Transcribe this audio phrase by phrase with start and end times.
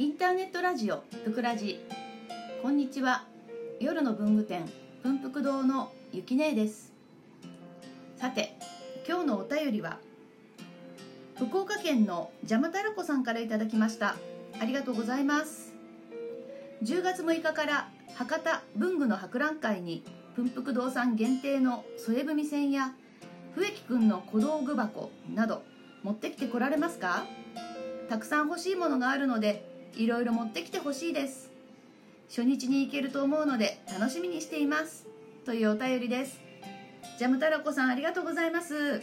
[0.00, 1.84] インターネットラジオぷくらじ。
[2.62, 3.24] こんにちは。
[3.80, 4.64] 夜の文具店
[5.02, 6.92] ぷんぷく堂のゆきねえです。
[8.16, 8.56] さて
[9.08, 9.98] 今日のお便りは
[11.36, 14.14] 福岡県のジャムタラコさんからいただきました。
[14.60, 15.74] ありがとうございます。
[16.84, 20.04] 10月6日から博多文具の博覧会に
[20.36, 22.94] ぷんぷく堂さん限定の添え踏み線や
[23.56, 25.64] 笛木くんの小道具箱など
[26.04, 27.24] 持ってきてこられますか？
[28.08, 31.50] たくさん欲しいものがあるのでいろいろ持ってきてほしいです。
[32.28, 35.06] 初日に行けると思うので楽しみにしています。
[35.44, 36.40] というお便りです。
[37.18, 39.00] ジャムタラコさんありがとうございます。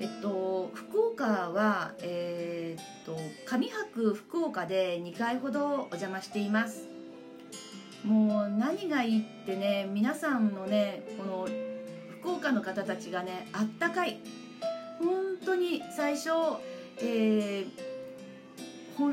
[0.00, 6.88] えっと福岡はえー、っと上白福岡で2回ほどお邪魔しています。
[8.04, 11.48] もう何がいいってね皆さんのねこの
[12.20, 14.18] 福岡の方たちがねあったかい。
[14.98, 16.30] 本当に最初
[16.98, 17.89] えー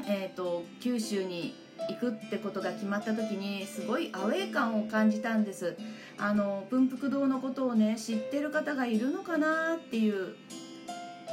[0.08, 1.56] えーと、九州に
[1.90, 5.78] 行くってことが決まった時にすごいアウェー感を感じたんです。
[6.18, 10.36] あの文福堂のことをね知ってる方がいるのかなっていう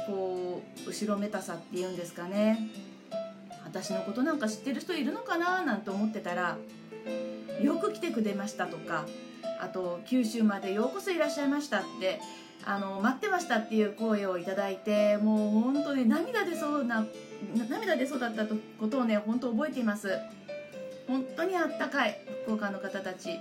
[0.07, 2.69] こう後ろめたさっていうんですかね。
[3.65, 5.63] 私のことなんか知ってる人いるのかな？
[5.63, 6.57] なんて思ってたら
[7.61, 9.05] よく来てくれましたとか
[9.59, 12.21] あと九州までようこそいらっしゃいましたって
[12.65, 17.05] あの待ってましたっていう声をいただいてもう本当に涙出そうな
[17.69, 20.17] 涙出そうだったことをね本当覚えています。
[21.07, 23.39] 本当にあったかい福岡の方たち。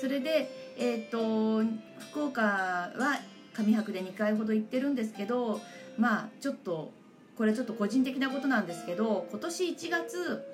[0.00, 1.62] それでえっ、と
[2.10, 3.20] 福岡は
[3.56, 5.60] 上白で2回ほど行ってるんですけど
[5.98, 6.92] まあちょっと
[7.36, 10.44] これちょっと個人的なことなんですけど今年1月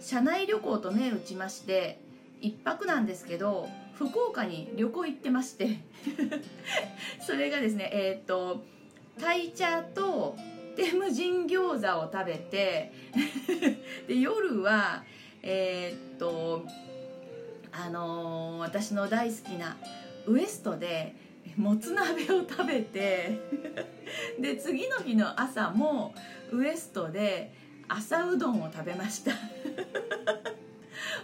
[0.00, 2.00] 社内旅行と銘打ちまして
[2.42, 3.68] 1泊なんですけど
[3.98, 5.78] 福岡に旅行行ってまして
[7.26, 8.64] それがですねえっ、ー、と
[9.18, 10.36] 鯛茶と
[10.76, 12.92] テムジン餃子を食べて
[14.06, 15.04] で夜は
[15.42, 16.66] えー、っと
[17.72, 19.76] あのー、私の大好きな
[20.26, 21.14] ウエストで
[21.56, 23.38] もつ鍋を食べて
[24.38, 26.14] で次の日の朝も
[26.52, 27.52] ウエストで
[27.88, 29.32] 朝うどんを食べました。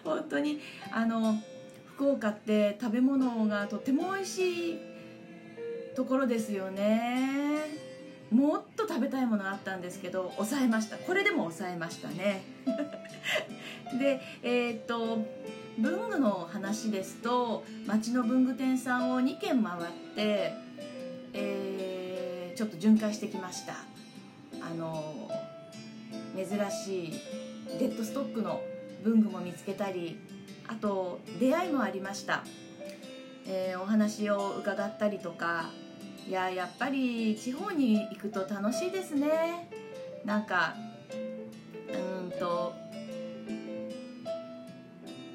[0.04, 1.36] 本当にあの
[1.94, 4.78] 福岡って食べ物がとても美味しい
[5.94, 7.82] ところですよね。
[8.30, 10.96] もっと食べたいものあったんですけど抑えました。
[10.96, 12.42] これでも抑えましたね。
[13.98, 15.26] でえー、っと
[15.78, 19.82] 文具の話ですと町の文具店さんを2軒回っ
[20.14, 20.52] て、
[21.34, 23.74] えー、ちょっと巡回してきました。
[24.60, 25.30] あの
[26.34, 27.12] 珍しい
[27.78, 28.62] デッドストックの
[29.04, 30.18] 文具も見つけたり
[30.68, 32.44] あと出会いもありました、
[33.46, 35.70] えー、お話を伺ったりとか
[36.28, 39.68] いややっぱり地方に行くと楽しいですね。
[40.24, 40.74] なんか
[41.92, 42.74] うんと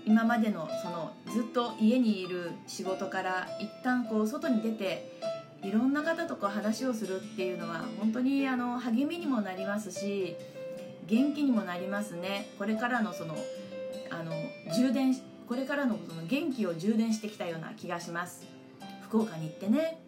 [0.05, 5.11] 今までのそのずっと家にいる仕事から一旦こう外に出て
[5.61, 10.37] いろんな方とこう話をするっていうのは本当にあの励みにもなりますし
[11.07, 12.49] 元気にもなりますね。
[12.57, 13.35] これからのその
[14.11, 14.31] あの
[14.73, 15.15] 充電
[15.47, 18.45] これからのの元気を充電してきたような気がします。
[19.03, 19.99] 福岡に行ってね。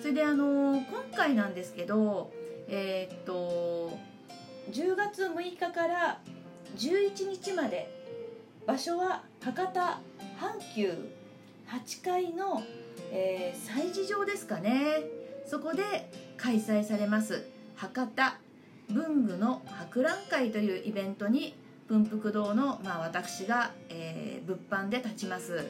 [0.00, 0.84] それであの今
[1.14, 2.32] 回なんですけど
[2.68, 3.96] えー、っと
[4.72, 6.20] 10月6日から
[6.76, 7.90] 11日まで
[8.66, 10.00] 場所は博多阪
[10.74, 10.94] 急
[11.68, 12.62] 8階の、
[13.12, 15.02] えー、催事場ですかね。
[15.46, 17.44] そこで開催されます
[17.76, 18.38] 博多
[18.88, 21.54] 文具の博覧会というイベントに
[21.88, 25.66] 文福堂の、まあ、私が、えー、物販で立ちます。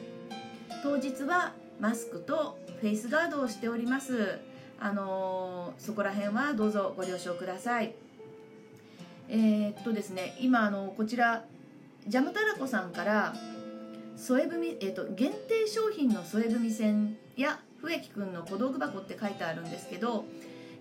[0.83, 4.39] 当日はマスクとフェイスガードをしております。
[4.79, 7.93] あのー、そこら辺はどうぞご了承ください。
[9.29, 11.45] えー、っとですね今あのこちら
[12.07, 13.33] ジャムタラコさんから
[14.15, 20.25] 添え踏えー、っと限定商品の添え踏み線や笛木くんの小道具箱って書いてあるんですけど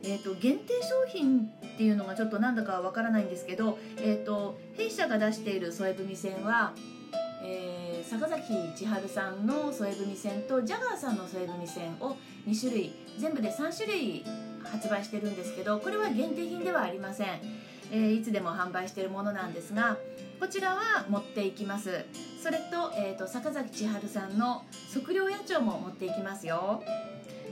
[0.03, 6.75] えーと、限定商品っていうのがちょっとなんだかわからないんですけど、えーと弊社が出している添え踏み線は
[7.46, 12.17] えー、坂崎千春さんの添え踏み線とジャガーさんの添え踏み線を
[12.49, 14.25] 2種類全部で3種類
[14.64, 17.29] 発売してるんですけどこれは限定品ではありません、
[17.93, 19.99] えー、いつでも販売しているものなんですが
[20.40, 22.05] こちらは持っていきます。
[22.43, 26.82] それと,、えーと、坂崎千春さんの測量野鳥も持っていきますよ。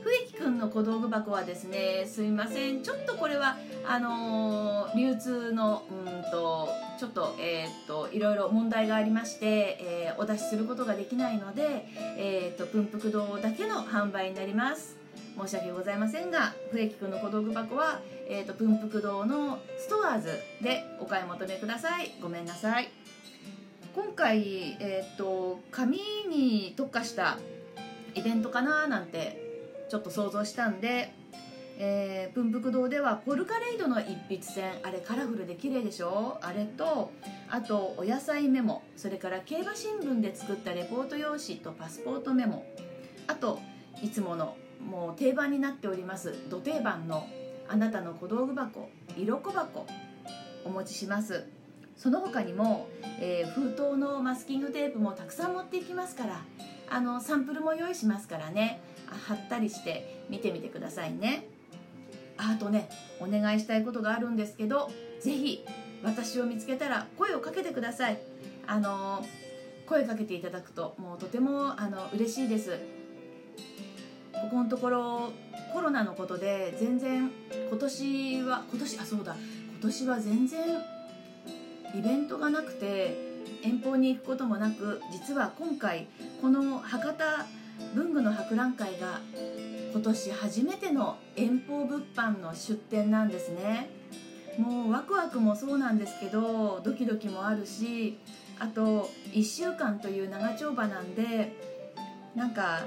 [0.04, 2.82] 笛木くんの小道具箱はですねすいません。
[2.82, 3.56] ちょっとこれは
[3.86, 6.68] あのー、流通のうんと
[6.98, 14.96] ちょっと,、えーと、いろいろ問題がありまして、えー、お出しすることができないので、えーと、と文福堂だけの販売になります。
[15.40, 20.28] 申し訳ございませんが笛木くんの小道具箱は、えーと、文福堂のストアーズ
[20.60, 22.12] でお買い求めください。
[22.20, 22.90] ごめんなさい。
[23.94, 25.98] 今回、えーと、紙
[26.28, 27.38] に特化した
[28.14, 29.41] イベントかななんて
[29.92, 31.12] ちょっと想像したんで、
[31.76, 36.38] えー、文福堂ではポルカレイドの一筆箋あれカラフルで綺麗でしょ？
[36.40, 37.12] あれと
[37.50, 42.64] あとお野菜メモそれから競馬新聞で作ったレポート用紙とパスポートメモ。
[43.26, 43.60] あと
[44.02, 47.26] いつものもう定番になっております土定番の
[47.68, 48.88] あなたの小道具箱
[49.18, 49.86] 色小箱
[50.64, 51.44] お持ちします。
[51.98, 52.88] その他にも、
[53.20, 56.40] えー、封筒のマスキングテープもたくさん持っていきますから
[56.88, 58.80] あのサンプルも用意しますからね。
[59.12, 61.46] 貼ったりして見てみてくださいね。
[62.36, 62.88] あとね
[63.20, 65.64] お願いしたいことがあるんですけど是非
[66.02, 68.18] 私を見つけたら声をかけてください。
[68.66, 69.24] あの
[69.86, 72.78] 声かけていただくともうとてもあの嬉しいです。
[74.32, 75.32] ここのところ
[75.72, 77.30] コロナのことで全然
[77.68, 79.36] 今年は今年あそうだ。
[79.72, 80.60] 今年は全然
[81.94, 83.16] イベントがなくて
[83.62, 86.06] 遠方に行くこともなく実は今回
[86.40, 87.46] この博多
[87.94, 89.20] 文具の博覧会が
[89.92, 93.90] 今年初めての遠方物販の出店なんですね。
[94.58, 98.18] もうワクワクもそうなんですけどドキドキもあるし
[98.58, 101.56] あと1週間という長丁場なんで
[102.34, 102.80] なんか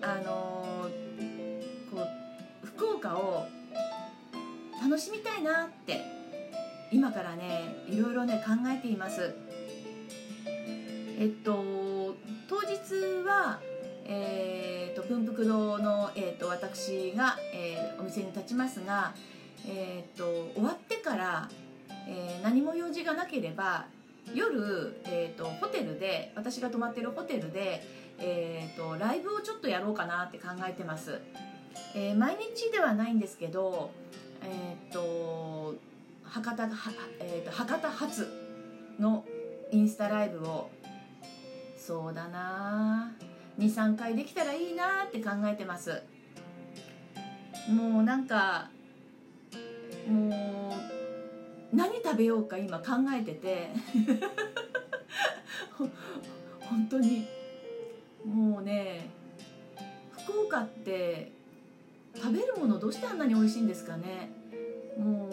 [0.00, 2.02] あのー、こ
[2.62, 3.46] う福岡を
[4.82, 6.00] 楽しみたいなって
[6.90, 9.34] 今からねいろいろね考えています。
[11.18, 11.95] えっと
[12.94, 13.58] は
[14.08, 19.12] えーと、文福堂の、えーと、私が、えー、お店に立ちますが、
[19.66, 21.48] えーと、終わってから、
[22.06, 23.86] えー、何も用事がなければ
[24.32, 27.82] 夜、えー、とホテルで私が泊まってるホテルで、
[28.20, 31.20] えーと、ライブをちょっとやろうかなって考えてます、
[31.96, 33.90] えー、毎日ではないんですけど
[34.42, 35.74] え、ー、と
[36.22, 36.68] 博多は、
[37.18, 38.28] えーと、博多発
[39.00, 39.24] の
[39.72, 40.70] インスタライブを
[41.86, 43.12] そうだな。
[43.60, 46.02] 23回できたらいいなって考えてます。
[47.70, 48.70] もうなんか
[50.08, 50.74] も
[51.72, 52.86] う何食べようか今考
[53.16, 53.68] えてて。
[56.58, 57.24] 本当に。
[58.24, 59.08] もうね
[60.10, 61.30] 福岡って
[62.16, 64.32] 食べるものどうしてあんなに美味しいんですかね。
[64.98, 65.32] もう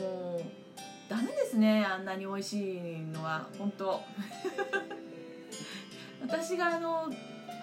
[1.09, 3.49] ダメですねあんなに美味しいのは。
[3.57, 3.99] 本当
[6.33, 7.13] 私があの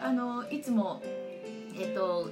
[0.00, 1.02] あのいつも
[1.76, 2.30] えっと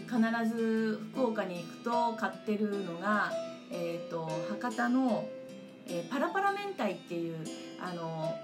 [0.00, 0.20] 必
[0.54, 3.32] ず福岡に行くと買ってるのが、
[3.72, 5.26] えっと、博多の、
[5.88, 7.38] えー、パラパラ明太っていう
[7.80, 8.34] あの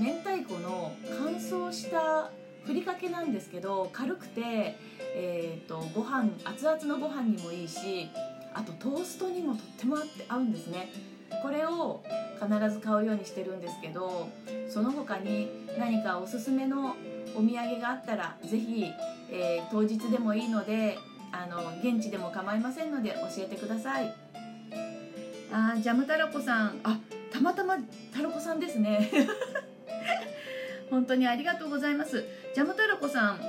[0.00, 2.30] 明太子の乾燥した
[2.64, 4.78] ふりかけなんですけど軽くて、
[5.14, 8.08] えーと、ご飯熱々のご飯にもいいし
[8.54, 10.88] あとトーストにもとっても合って合うんですね。
[11.42, 12.02] これを
[12.40, 14.28] 必ず買うようにしてるんですけど
[14.68, 15.48] その他に
[15.78, 16.96] 何かおすすめの
[17.36, 18.86] お土産があったら是非、
[19.30, 20.98] えー、当日でもいいので
[21.32, 24.14] あの現地でも構いませんので教えてください。
[25.52, 26.80] あジャムたらこさん。
[26.82, 26.98] あ
[27.30, 27.76] たまたま
[28.14, 29.10] たらこさんですね。
[30.90, 32.24] 本当にありがとうございます。
[32.54, 33.40] ジャムたらこさん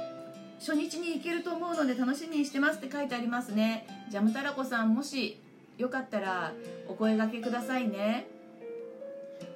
[0.59, 3.87] 初日に行けると思うので楽しみにしてますって書いてありますね。
[4.09, 5.41] ジャムたらこさんもし
[5.79, 6.51] よかったら
[6.89, 8.27] お声がけくださいね。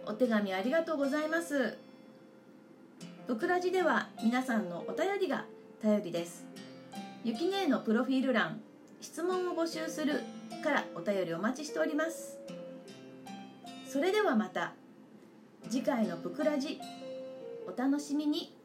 [0.05, 1.77] お手紙ありがとうございます。
[3.27, 5.43] ブクラジでは皆さんのお便りが
[5.81, 6.45] 頼りです。
[7.25, 8.61] ゆきねえのプロフィール欄
[9.01, 10.21] 質問を募集する
[10.63, 12.37] からお便りお待ちしております。
[13.85, 14.71] それではまた
[15.69, 16.79] 次回のブクラジ
[17.67, 18.62] お楽しみに。